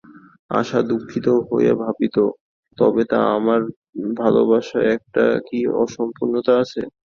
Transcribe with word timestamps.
আশা 0.51 0.79
দুঃখিত 0.89 1.27
হইয়া 1.47 1.73
ভাবিত, 1.81 2.17
তবে 2.77 3.03
তো 3.11 3.17
আমার 3.35 3.61
ভালোবাসায় 4.15 4.89
একটা 4.95 5.23
কী 5.47 5.59
অসম্পূর্ণতা 5.81 6.53
আছে। 6.63 6.81